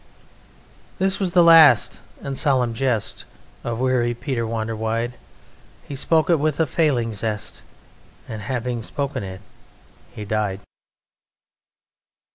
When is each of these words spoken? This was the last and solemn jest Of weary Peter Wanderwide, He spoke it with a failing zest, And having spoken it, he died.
This 0.97 1.19
was 1.19 1.33
the 1.33 1.43
last 1.43 1.99
and 2.23 2.35
solemn 2.35 2.73
jest 2.73 3.25
Of 3.63 3.77
weary 3.79 4.15
Peter 4.15 4.47
Wanderwide, 4.47 5.13
He 5.87 5.95
spoke 5.95 6.27
it 6.27 6.39
with 6.39 6.59
a 6.59 6.65
failing 6.65 7.13
zest, 7.13 7.61
And 8.27 8.41
having 8.41 8.81
spoken 8.81 9.21
it, 9.21 9.41
he 10.11 10.25
died. 10.25 10.61